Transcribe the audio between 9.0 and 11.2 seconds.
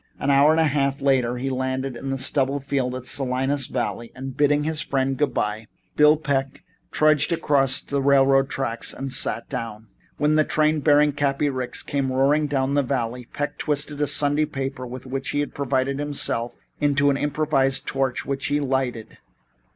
sat down. When the train bearing